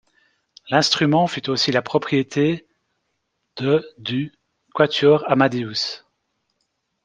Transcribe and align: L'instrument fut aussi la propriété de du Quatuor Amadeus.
L'instrument 0.71 1.27
fut 1.27 1.47
aussi 1.51 1.71
la 1.71 1.83
propriété 1.83 2.65
de 3.57 3.87
du 3.99 4.31
Quatuor 4.73 5.23
Amadeus. 5.29 6.07